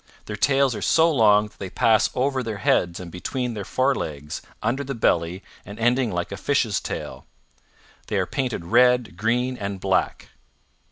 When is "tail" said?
6.81-7.27